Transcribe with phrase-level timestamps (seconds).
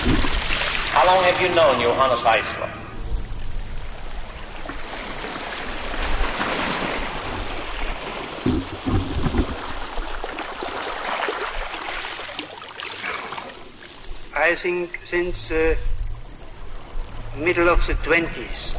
[0.00, 2.70] How long have you known Johannes Eisler?
[14.34, 15.76] I think since the
[17.36, 18.74] middle of the 20s,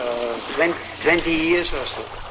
[0.00, 2.25] uh, 20, 20 years or so.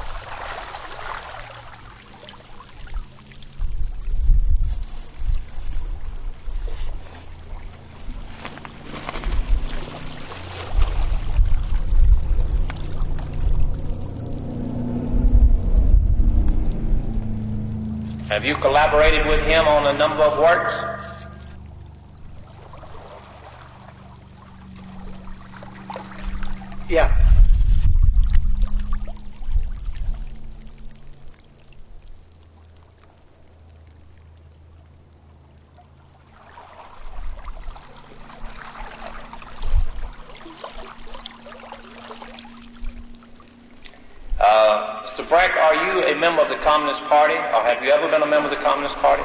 [18.36, 20.76] Have you collaborated with him on a number of works?
[26.90, 27.16] Yeah.
[44.38, 45.30] Uh, Mr.
[45.30, 48.26] Brecht, are you a member of the Communist Party, or have you ever been a
[48.26, 49.24] member of the Communist Party?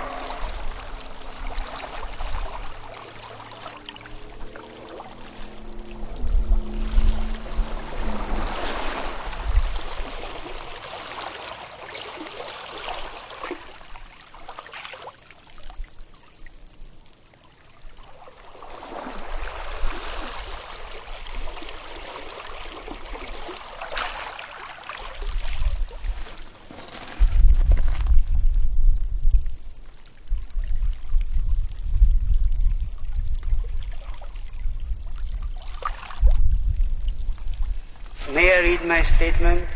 [38.40, 39.68] May I read my statement?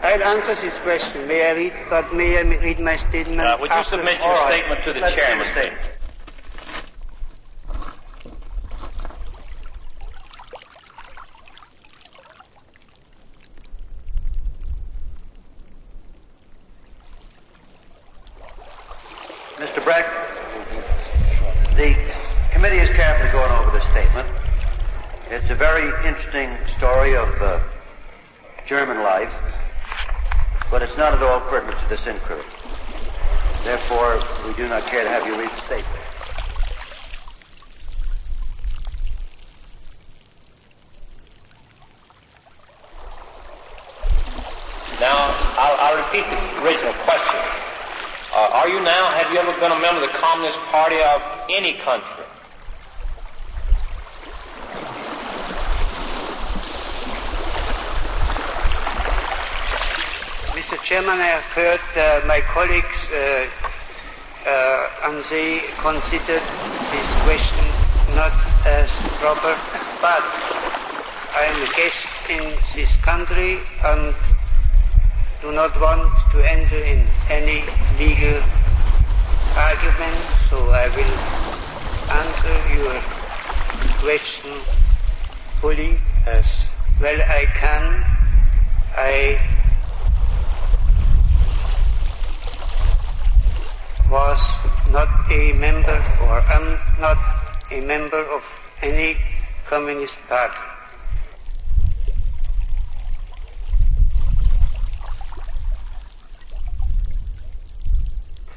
[0.00, 1.28] I'll answer this question.
[1.28, 3.38] May I read, but may I read my statement?
[3.38, 4.54] Uh, would you submit your right.
[4.54, 5.46] statement to the Let's chairman?
[5.52, 5.90] statement.
[19.60, 19.84] Mr.
[19.84, 20.34] Brecht,
[21.76, 21.92] the
[22.52, 24.26] committee is carefully going over the statement.
[25.28, 27.60] It's a very interesting story of uh,
[28.66, 29.30] German life,
[30.70, 32.40] but it's not at all pertinent to this inquiry.
[33.62, 34.16] Therefore,
[34.48, 36.00] we do not care to have you read the statement.
[44.98, 45.28] Now,
[45.60, 47.40] I'll, I'll repeat the original question.
[48.32, 51.20] Uh, are you now, have you ever been a member of the Communist Party of
[51.50, 52.24] any country?
[60.64, 60.82] Mr.
[60.82, 63.44] Chairman, I have heard uh, my colleagues uh,
[64.48, 66.40] uh, and they considered
[66.88, 67.68] this question
[68.16, 68.32] not
[68.64, 68.88] as
[69.20, 69.52] proper,
[70.00, 70.24] but
[71.36, 74.14] I am a guest in this country and
[75.42, 77.60] do not want to enter in any
[78.00, 78.40] legal
[79.60, 80.16] argument,
[80.48, 81.14] so I will
[82.24, 82.96] answer your
[84.00, 84.50] question
[85.60, 86.46] fully as
[87.02, 88.02] well I can.
[88.96, 89.54] I
[94.14, 94.38] was
[94.92, 96.66] not a member or am
[97.00, 97.18] not
[97.72, 98.42] a member of
[98.82, 99.16] any
[99.66, 100.62] communist party.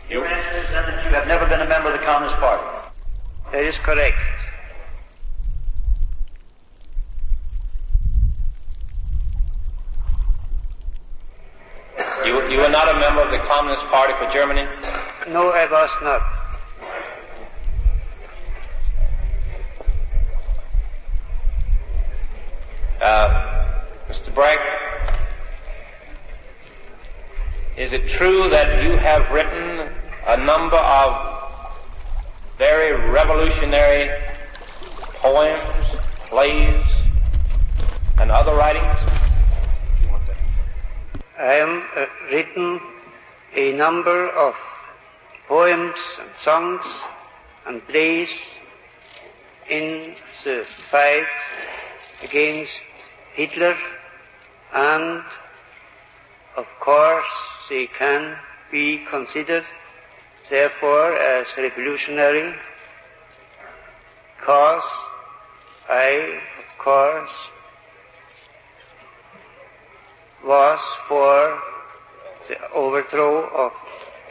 [0.10, 2.64] Your answer is that you have never been a member of the Communist Party.
[3.52, 4.20] That is correct.
[12.26, 14.66] You, you were not a member of the Communist Party for Germany?
[15.30, 16.37] No, I was not.
[23.08, 24.36] Uh, Mr.
[24.36, 24.60] Brecht,
[27.78, 29.88] is it true that you have written
[30.28, 31.72] a number of
[32.58, 34.10] very revolutionary
[35.24, 35.86] poems,
[36.28, 36.84] plays,
[38.20, 39.00] and other writings?
[41.40, 42.82] I have uh, written
[43.56, 44.54] a number of
[45.48, 46.84] poems and songs
[47.66, 48.34] and plays
[49.70, 51.26] in the fight
[52.22, 52.82] against
[53.38, 53.78] Hitler
[54.74, 55.22] and
[56.56, 57.34] of course
[57.70, 58.36] they can
[58.72, 59.64] be considered
[60.50, 62.56] therefore as revolutionary
[64.38, 64.90] because
[65.88, 67.38] I of course
[70.44, 71.62] was for
[72.50, 73.72] the overthrow of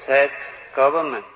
[0.08, 0.32] that
[0.74, 1.35] government.